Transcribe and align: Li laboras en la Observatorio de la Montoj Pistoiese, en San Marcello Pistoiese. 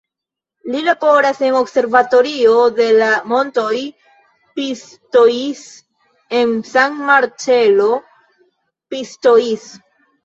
Li 0.75 0.79
laboras 0.85 1.41
en 1.47 1.51
la 1.55 1.59
Observatorio 1.65 2.53
de 2.79 2.87
la 3.01 3.09
Montoj 3.33 3.77
Pistoiese, 4.55 5.69
en 6.41 6.57
San 6.73 6.97
Marcello 7.11 7.91
Pistoiese. 8.95 9.83